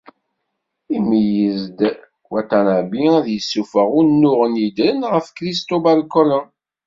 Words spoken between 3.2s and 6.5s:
d-yessufeɣ unuɣen yeddren ɣef Cristóbal Colón